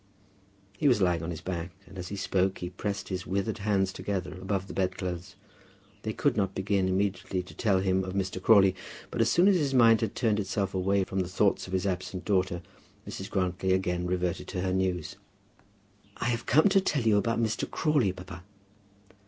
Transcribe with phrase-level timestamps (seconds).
[0.79, 3.93] He was lying on his back, and as he spoke he pressed his withered hands
[3.93, 5.35] together above the bedclothes.
[6.01, 8.41] They could not begin immediately to tell him of Mr.
[8.41, 8.73] Crawley,
[9.11, 11.85] but as soon as his mind had turned itself away from the thoughts of his
[11.85, 12.63] absent daughter,
[13.07, 13.29] Mrs.
[13.29, 15.17] Grantly again reverted to her news.
[16.19, 17.69] "We have come to tell you about Mr.
[17.69, 18.41] Crawley, papa."